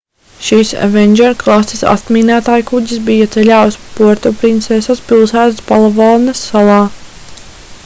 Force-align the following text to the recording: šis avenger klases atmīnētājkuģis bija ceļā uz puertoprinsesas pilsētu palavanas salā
šis 0.45 0.69
avenger 0.85 1.35
klases 1.43 1.83
atmīnētājkuģis 1.91 3.03
bija 3.11 3.29
ceļā 3.37 3.61
uz 3.73 3.77
puertoprinsesas 3.99 5.05
pilsētu 5.13 5.69
palavanas 5.71 6.45
salā 6.51 6.83